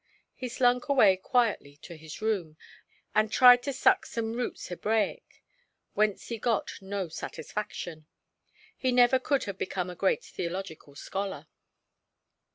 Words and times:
He 0.33 0.49
slunk 0.49 0.89
away 0.89 1.15
quietly 1.15 1.75
to 1.83 1.95
his 1.95 2.23
room, 2.23 2.57
and 3.13 3.31
tried 3.31 3.61
to 3.61 3.71
suck 3.71 4.07
some 4.07 4.33
roots 4.33 4.69
Hebraic, 4.69 5.43
whence 5.93 6.29
he 6.29 6.39
got 6.39 6.71
no 6.81 7.07
satisfaction. 7.07 8.07
He 8.75 8.91
never 8.91 9.19
could 9.19 9.43
have 9.43 9.59
become 9.59 9.91
a 9.91 9.95
great 9.95 10.23
theological 10.23 10.95
scholar. 10.95 11.45